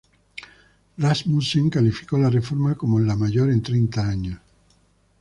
[0.97, 4.39] Rasmussen calificó la reforma como la mayor en treinta años.